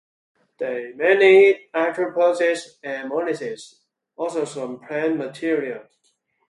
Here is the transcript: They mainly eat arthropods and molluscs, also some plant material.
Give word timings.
They 0.57 0.93
mainly 0.93 1.49
eat 1.51 1.71
arthropods 1.73 2.59
and 2.81 3.11
molluscs, 3.11 3.81
also 4.17 4.45
some 4.45 4.79
plant 4.79 5.17
material. 5.17 5.83